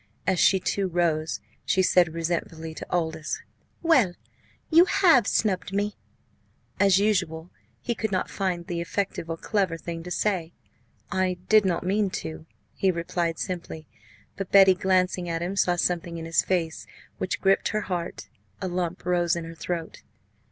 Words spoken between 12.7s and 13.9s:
he replied simply;